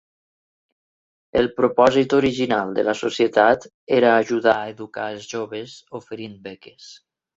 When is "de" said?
2.77-2.85